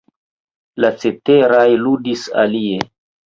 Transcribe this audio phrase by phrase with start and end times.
[0.85, 2.81] La ceteraj ludis alie.